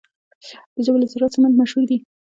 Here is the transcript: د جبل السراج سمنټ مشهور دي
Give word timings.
د 0.75 0.77
جبل 0.85 1.01
السراج 1.03 1.31
سمنټ 1.35 1.53
مشهور 1.61 1.83
دي 1.89 1.97